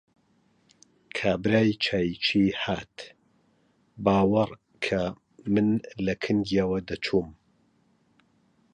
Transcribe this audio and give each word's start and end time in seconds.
کابرای 1.17 1.69
چاییچی 1.83 2.43
هات، 2.61 2.95
باوەڕ 4.03 4.51
کە 4.85 5.01
من 5.53 5.69
لە 6.05 6.13
کنگیەوە 6.23 6.79
دەچووم! 6.89 7.29